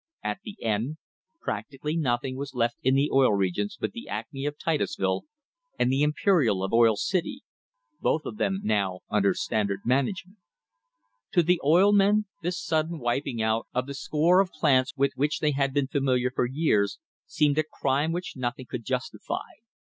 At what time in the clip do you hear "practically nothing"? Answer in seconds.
1.41-2.35